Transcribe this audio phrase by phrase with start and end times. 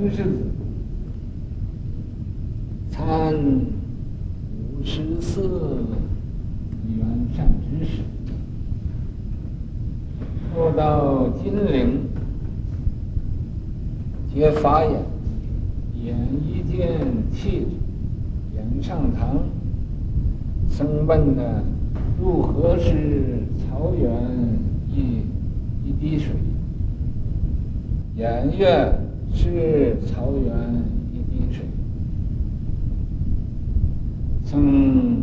[0.00, 0.30] 元世子，
[2.88, 5.42] 参五十四
[6.96, 7.04] 元
[7.36, 8.02] 善知识，
[10.54, 12.02] 后到金陵，
[14.32, 15.02] 结法眼，
[16.00, 17.00] 眼一见
[17.32, 17.66] 气质，
[18.54, 19.42] 眼上堂，
[20.70, 21.64] 僧问呢，
[22.20, 24.08] 如何是草原
[24.88, 25.24] 一
[25.84, 26.36] 一滴水？
[28.16, 28.92] 颜渊
[29.40, 30.52] 是草原
[31.12, 31.64] 一滴水，
[34.44, 35.22] 曾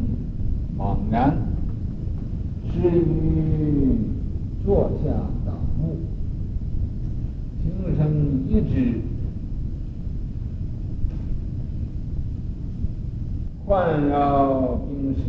[0.80, 1.38] 惘然，
[2.72, 3.98] 至于
[4.64, 5.12] 坐下
[5.46, 5.52] 大
[5.82, 5.98] 悟，
[7.62, 9.02] 平生一指，
[13.66, 15.20] 环绕冰石，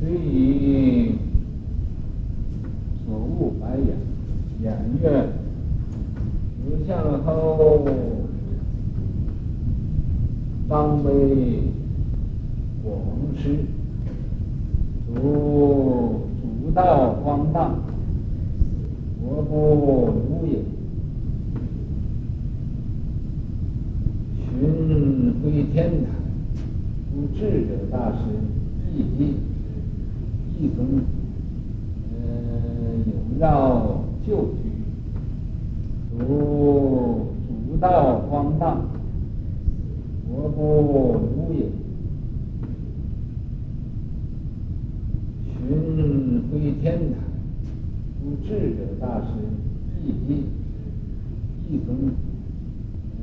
[0.00, 1.16] 虽以
[3.04, 3.94] 所悟白眼。
[4.62, 5.28] 颜渊
[6.64, 7.86] 如向后
[10.66, 11.60] 张为
[13.46, 13.56] 广施，
[15.14, 15.14] 主
[16.40, 17.70] 主道光大，
[19.22, 19.54] 我不
[20.28, 20.58] 如也。
[24.58, 26.10] 寻回天台，
[27.14, 28.16] 故智者大师
[28.92, 29.34] 亦地
[30.58, 30.78] 亦宗，
[32.10, 32.24] 呃
[33.06, 33.46] 有绕。
[34.26, 34.58] 旧居，
[36.18, 36.20] 主
[37.46, 38.76] 主道光大，
[40.28, 40.60] 我不
[41.36, 41.66] 如也。
[45.68, 47.16] 寻回天台，
[48.22, 49.26] 不智者大师
[50.04, 50.44] 亦地
[51.68, 51.88] 亦宗，
[53.18, 53.20] 嗯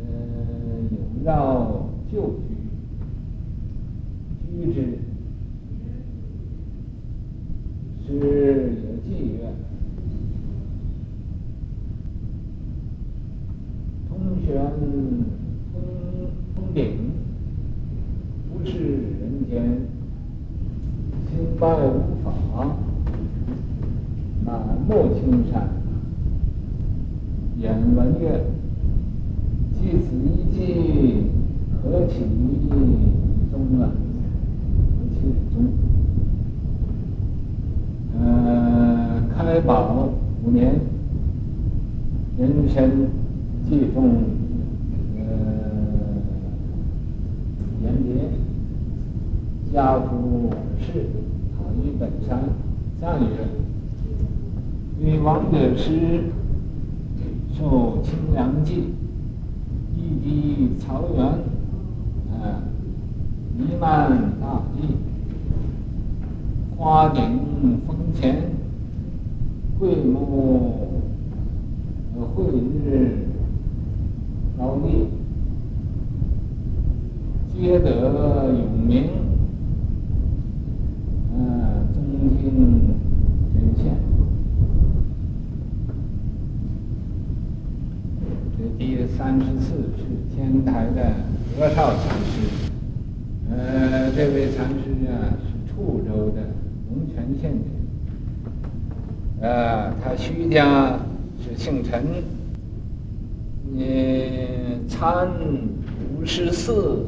[0.91, 1.31] 有绕
[2.11, 2.35] 旧
[4.49, 4.77] 居，居之
[8.05, 9.07] 是有妓
[9.39, 9.41] 院。
[14.45, 15.73] 玄通
[16.53, 16.81] 通顶，
[18.51, 19.53] 不是人间，
[21.29, 21.87] 清白无
[22.23, 22.27] 法，
[24.45, 24.47] 满
[24.87, 25.69] 目青山，
[27.57, 27.63] 眼
[27.95, 28.43] 闻曰：
[29.79, 30.59] 既此一计，
[31.81, 32.13] 何其
[33.49, 33.83] 宗啊！
[34.99, 35.15] 何其
[35.53, 35.55] 宗？
[38.19, 40.09] 呃，开宝
[40.45, 40.79] 五年，
[42.37, 43.09] 壬申
[43.69, 44.33] 季中。
[49.73, 51.07] 家父是
[51.49, 52.43] 塔于本山，
[53.01, 53.27] 赞曰
[55.03, 56.25] ：“为王者师
[57.57, 58.93] 受清凉剂，
[59.97, 62.61] 一滴草原，啊，
[63.57, 64.93] 弥漫大地，
[66.77, 68.51] 花顶风前，
[69.79, 71.01] 桂木
[72.35, 72.43] 慧
[72.85, 73.25] 日
[74.55, 75.07] 高丽，
[77.51, 79.05] 皆得永明。”
[89.17, 90.03] 三十四是
[90.35, 91.13] 天台的
[91.57, 92.49] 德绍禅师，
[93.49, 96.41] 呃，这位禅师啊是处州的
[96.89, 97.61] 龙泉县人，
[99.39, 100.97] 呃，他徐家
[101.39, 102.03] 是姓陈，
[103.71, 104.47] 你
[104.89, 105.27] 参
[106.17, 107.05] 五十四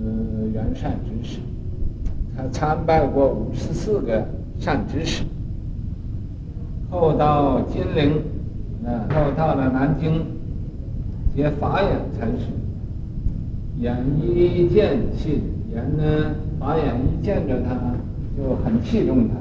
[0.00, 1.40] 呃元善知识，
[2.34, 4.26] 他参拜过五十四个
[4.58, 5.24] 善知识，
[6.90, 8.22] 后到金陵，
[8.82, 10.37] 呃，后到了南京。
[11.38, 12.48] 也法眼才是，
[13.78, 15.40] 眼一见气，
[15.72, 17.94] 眼呢，法眼一见着他
[18.36, 19.36] 就很器重他，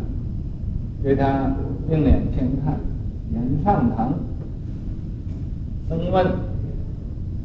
[1.01, 1.55] 对他
[1.89, 2.77] 另眼相看。
[3.33, 4.13] 眼上堂，
[5.89, 6.23] 僧问，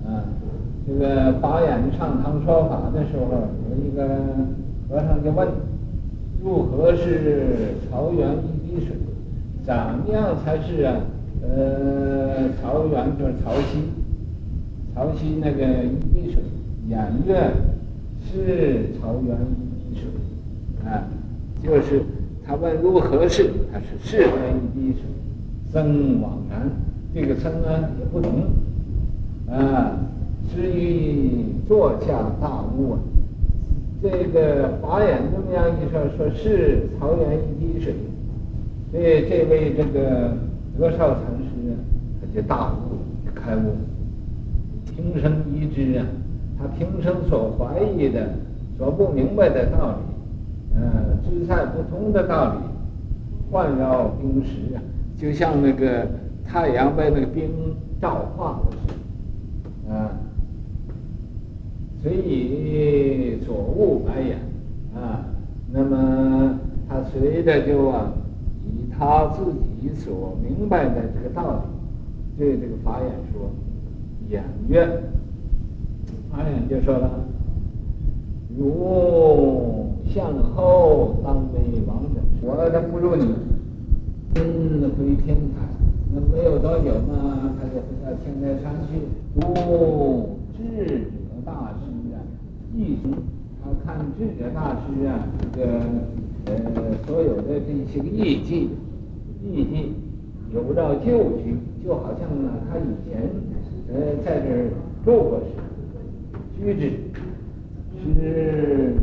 [0.05, 0.21] 啊，
[0.87, 4.07] 这个法眼上堂说法的时候，有一个
[4.87, 5.49] 和尚就问：
[6.45, 8.97] 如何是曹园一滴水？
[9.65, 11.01] 怎么样才是啊？
[11.41, 14.02] 呃，曹园就是曹溪。
[14.95, 16.43] 潮汐那个一滴水，
[16.87, 17.51] 颜渊
[18.21, 20.05] 是朝元一滴水，
[20.85, 21.09] 啊，
[21.63, 22.03] 就是
[22.47, 25.03] 他问如何是，他是是为一滴水，
[25.73, 26.71] 僧惘然，
[27.15, 28.31] 这个僧呢也不懂，
[29.49, 29.97] 啊，
[30.55, 32.99] 至于坐下大悟啊，
[34.03, 37.95] 这个法眼这么样一说，说是朝元一滴水，
[38.91, 40.37] 所以这位这个
[40.79, 41.75] 德绍禅师啊，
[42.21, 42.99] 他就大悟
[43.35, 43.75] 开悟。
[45.03, 46.07] 平生一知啊，
[46.57, 48.35] 他平生所怀疑的、
[48.79, 52.61] 所不明白的道理，呃，知赛不通的道理，
[53.51, 54.83] 环绕冰石啊，
[55.17, 56.07] 就像那个
[56.47, 57.51] 太阳被那个冰
[58.01, 60.11] 照化了似的，
[62.01, 64.39] 随以所悟白眼
[64.95, 65.27] 啊，
[65.73, 68.13] 那么他随着就啊，
[68.65, 73.51] 以他自己所明白的这个道理，对这个法眼说，
[74.33, 74.89] 言曰，
[76.31, 77.11] 法眼就说了，
[78.57, 83.27] 如向后当为王者，我都不如你。
[83.27, 83.35] 们，
[84.37, 85.69] 嗯，回天台，
[86.11, 89.05] 那没有多久呢，他就回到天台山去，
[89.39, 91.05] 读智者
[91.45, 91.85] 大师
[92.15, 92.17] 啊，
[92.75, 93.13] 译经，
[93.63, 95.67] 他看智者大师啊，这个
[96.47, 96.53] 呃
[97.07, 98.71] 所有的这些个译记，
[99.45, 99.93] 译记
[100.55, 103.29] 有照旧居，就好像呢他以前
[103.95, 104.71] 呃在这儿
[105.05, 106.91] 住过似的，居之
[108.01, 108.95] 是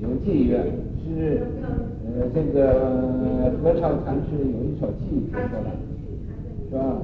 [0.00, 0.64] 有妓院，
[1.04, 1.42] 是
[2.06, 5.70] 呃这个合唱团是有一首偈说出来，
[6.70, 7.02] 是吧？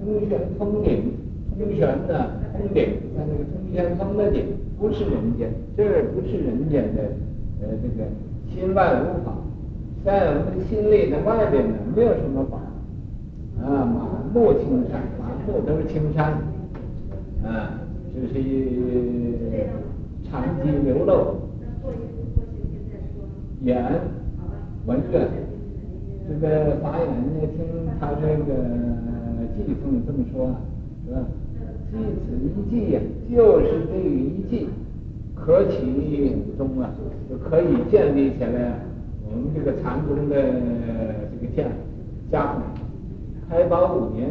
[0.00, 1.12] 通玄通顶，
[1.58, 2.84] 通玄呢通顶，
[3.16, 4.46] 在那个通玄通的顶，
[4.78, 7.02] 不是人间，这儿不是人间的
[7.60, 8.08] 呃这个
[8.50, 9.36] 心外无法，
[10.04, 12.58] 在我们心里的外边呢没有什么法，
[13.62, 14.02] 啊满
[14.32, 16.36] 目青山，满目都是青山，
[17.44, 17.80] 啊
[18.14, 18.32] 就是
[20.28, 21.42] 长期流露。
[23.64, 23.80] 演
[24.86, 25.28] 文乐，
[26.28, 27.64] 这个法眼呢，听
[28.00, 28.52] 他这个
[29.54, 30.50] 偈颂这么说，
[31.06, 31.16] 是吧？
[31.92, 31.96] 即
[32.26, 32.44] 此一
[32.74, 33.00] 偈呀，
[33.30, 34.66] 就是这一偈，
[35.36, 35.76] 可起
[36.34, 36.90] 五宗啊，
[37.30, 38.80] 就可以建立起来
[39.24, 40.34] 我们这个禅宗的
[41.30, 41.70] 这个建
[42.32, 42.62] 家统。
[43.48, 44.30] 开宝五年，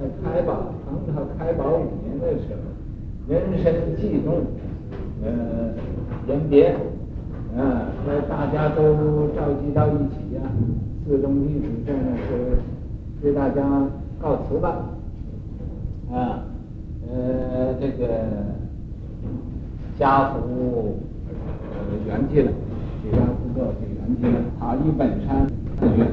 [0.00, 2.60] 在开宝唐朝开宝五年的时候，
[3.28, 4.42] 人身济动，
[5.24, 5.74] 呃，
[6.26, 6.76] 人别。
[7.56, 10.46] 啊，那大家都召集到一起呀、啊，
[11.04, 12.58] 四中弟子这呢是
[13.20, 13.88] 对大家
[14.20, 14.84] 告辞吧。
[16.12, 16.44] 啊，
[17.10, 18.06] 呃，这个
[19.98, 20.98] 家父
[21.74, 22.52] 呃圆寂了，
[23.02, 24.40] 这家父过就圆寂了。
[24.60, 25.46] 他一本山
[25.96, 26.06] 曰：“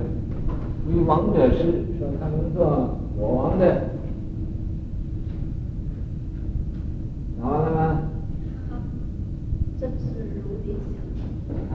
[0.90, 3.90] 为王者师，说他能做我王的。”
[7.42, 8.02] 好了吗？
[8.70, 8.78] 好，
[9.80, 9.94] 这是
[10.36, 10.96] 如理想。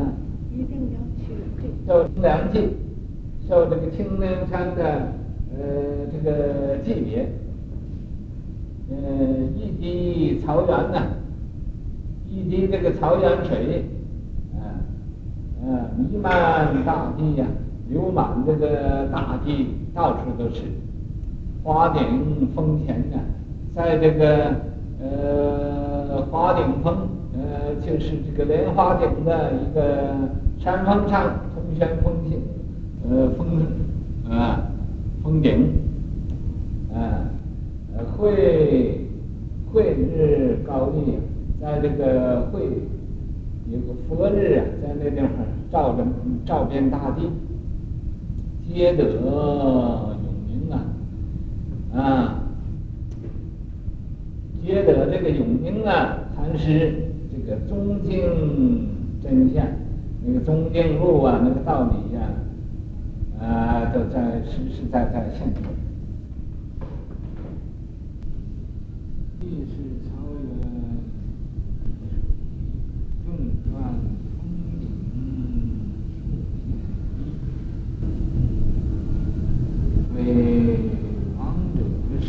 [0.00, 0.12] 嗯，
[0.52, 1.34] 一定要去
[1.86, 2.70] 受凉记，
[3.48, 5.12] 受这个清凉山的
[5.54, 7.28] 呃这个记别，
[8.90, 8.96] 呃
[9.54, 11.06] 一滴草原呐，
[12.28, 13.84] 一滴这个草原水，
[14.54, 14.82] 啊
[15.62, 17.46] 啊弥漫大地呀，
[17.88, 20.62] 流满这个大地，到处都是，
[21.62, 23.18] 华顶峰前呢，
[23.74, 24.54] 在这个
[25.00, 27.08] 呃华顶峰。
[27.32, 30.28] 呃，就是这个莲花顶的一个
[30.58, 32.42] 山峰上，通玄峰顶，
[33.08, 33.46] 呃，峰
[34.28, 34.66] 啊，
[35.22, 35.72] 峰顶，
[36.92, 37.30] 啊，
[37.96, 39.06] 呃，会
[39.72, 41.18] 会日高丽，
[41.60, 42.60] 在这个会
[43.70, 45.30] 有个佛日啊，在那地方
[45.70, 46.04] 照着
[46.44, 47.30] 照遍大地，
[48.68, 50.16] 皆得，
[51.94, 52.44] 啊，
[54.64, 57.06] 觉得这个永明啊，禅师。
[57.32, 58.88] 这个中经
[59.22, 59.64] 真相，
[60.24, 62.20] 那个中经路啊，那个道理呀、
[63.40, 65.62] 啊，都在实实在在现前。
[69.40, 69.72] 地势
[70.04, 70.10] 超
[70.42, 70.42] 越
[73.24, 73.28] 正
[73.70, 73.74] 断
[74.36, 74.40] 峰
[74.80, 74.82] 顶
[80.12, 80.18] 数为
[81.38, 81.40] 王
[81.76, 81.78] 者
[82.20, 82.28] 师。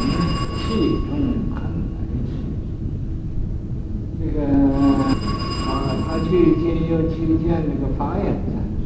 [7.27, 8.81] 经见那个法眼禅师，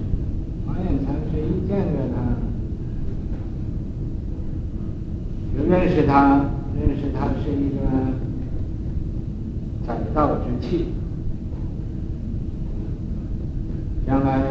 [0.65, 2.15] 法眼禅师一见着他，
[5.57, 7.79] 就认识他，认识他是一个
[9.87, 10.87] 载道之器。
[14.05, 14.45] 将来呢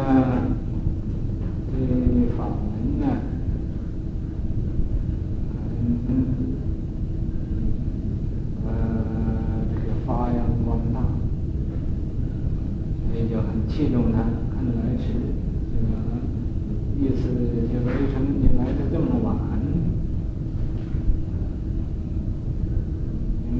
[13.67, 14.17] 气中呢，
[14.53, 15.11] 看来迟，
[15.69, 15.91] 这个
[16.95, 17.23] 意思
[17.67, 19.35] 就为什么你来的这么晚？
[23.51, 23.59] 应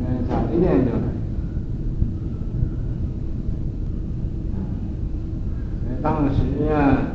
[0.55, 0.97] 该早一点就来。
[5.87, 6.35] 在当时
[6.71, 7.11] 啊，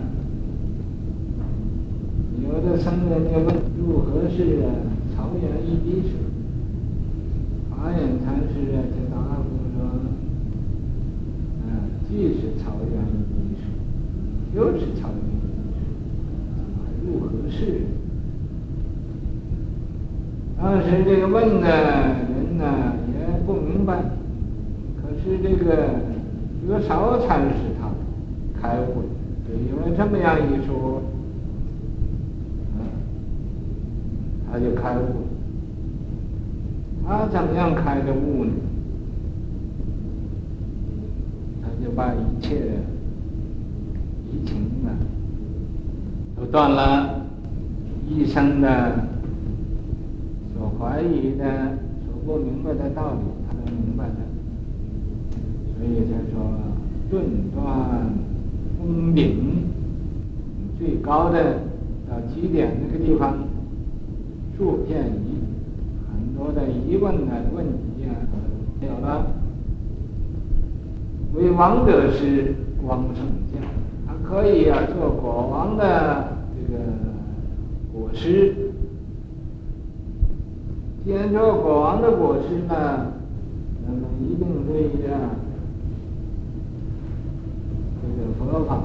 [2.42, 4.36] 有的僧人就问：如何是
[5.14, 6.12] 草原一滴水？
[7.70, 9.42] 法眼禅师啊，就答复
[9.74, 9.78] 说：
[11.64, 11.68] 啊，
[12.08, 13.62] 既是草原一滴水，
[14.54, 15.80] 又是草原一滴水，
[16.76, 17.58] 还如何是？
[20.58, 22.92] 当时这个问的人呢，
[23.80, 24.02] 明白，
[25.00, 25.88] 可是这个
[26.68, 27.88] 觉少禅师他
[28.60, 29.04] 开悟，
[29.48, 31.02] 就因为这么样一说，
[32.76, 32.84] 嗯，
[34.52, 35.26] 他就开悟了。
[37.06, 38.52] 他怎么样开的悟呢？
[41.62, 42.66] 他就把一切的
[44.44, 44.90] 情呢，
[46.36, 47.22] 都断了，
[48.06, 49.06] 一生的
[50.52, 51.78] 所怀疑的、
[52.24, 54.16] 不明白的道理，他都明白的。
[55.76, 56.40] 所以他说，
[57.10, 57.24] 顿
[57.54, 58.12] 断
[58.78, 59.64] 峰顶，
[60.78, 61.60] 最高的
[62.08, 63.38] 到极点那个地方，
[64.56, 65.40] 数片疑。
[66.36, 68.16] 我的疑问呢，问题啊，
[68.80, 69.26] 没有了。
[71.34, 73.58] 为王者是光圣教，
[74.06, 76.80] 他可以啊做国王的这个
[77.92, 78.69] 国师。
[81.04, 83.12] 既然做国王的果实呢，
[83.86, 85.30] 那么一定对啊
[88.02, 88.78] 这个佛法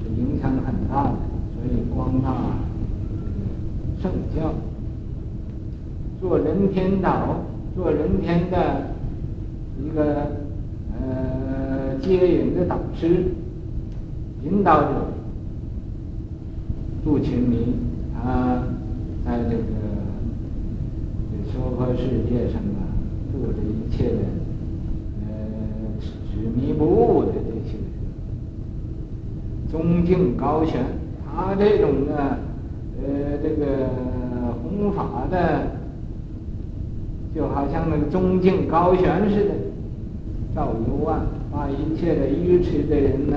[0.00, 1.16] 是影响很大的，
[1.52, 2.58] 所以光大
[4.00, 4.54] 圣教。
[6.20, 7.42] 做人天导，
[7.74, 8.94] 做人天的
[9.82, 10.26] 一个
[10.92, 13.24] 呃接引的导师、
[14.44, 14.88] 引导者，
[17.02, 17.74] 杜群迷
[18.14, 18.64] 啊，
[19.24, 19.64] 在这个
[21.80, 22.92] 和世界上啊，
[23.32, 24.20] 度这一切的
[25.22, 25.28] 呃
[26.30, 27.88] 执迷不悟的这些人，
[29.70, 30.84] 宗敬高悬，
[31.24, 32.38] 他这种的
[33.02, 33.88] 呃这个
[34.62, 35.80] 弘法的。
[37.32, 39.50] 就好像那个忠敬高悬似的，
[40.52, 41.20] 照幽暗，
[41.52, 43.36] 把一切的愚痴的人呢、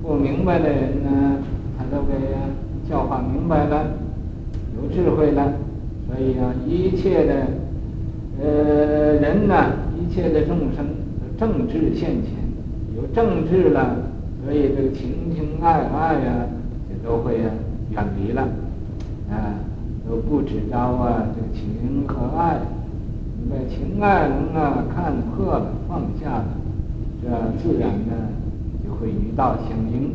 [0.00, 1.38] 不明白的人呢，
[1.76, 2.14] 他都给
[2.88, 3.90] 教化明白了，
[4.76, 5.52] 有智慧了。
[6.08, 7.46] 所以啊，一切的
[8.40, 9.54] 呃人呢，
[9.96, 10.86] 一切的众生，
[11.38, 12.32] 正智现前，
[12.96, 13.96] 有正智了，
[14.44, 16.46] 所以这个情情爱爱呀，
[16.88, 17.50] 就都会啊
[17.92, 18.42] 远离了，
[19.30, 19.54] 啊。
[20.08, 22.60] 都不知道啊，这个情和爱，
[23.36, 26.46] 你把情爱能啊看破了、放下了，
[27.20, 27.28] 这
[27.62, 28.14] 自然呢
[28.82, 30.14] 就会与道相应。